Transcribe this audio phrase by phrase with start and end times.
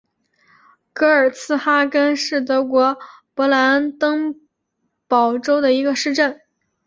[0.93, 2.97] 格尔茨哈根是德国
[3.35, 4.41] 勃兰登
[5.07, 6.41] 堡州的一个市镇。